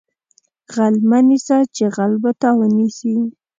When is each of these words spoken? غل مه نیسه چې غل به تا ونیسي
غل 0.73 0.95
مه 1.09 1.19
نیسه 1.27 1.57
چې 1.75 1.85
غل 1.95 2.13
به 2.21 2.31
تا 2.41 2.49
ونیسي 2.57 3.15